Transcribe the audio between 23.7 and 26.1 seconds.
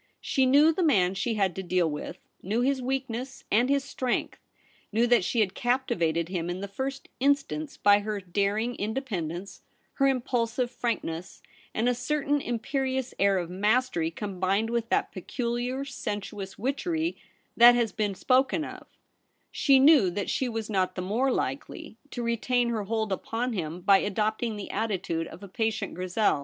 by adopting the attitude of a patient